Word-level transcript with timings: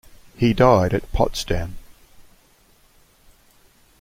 He 0.35 0.51
died 0.55 0.95
at 0.95 1.11
Potsdam. 1.11 1.77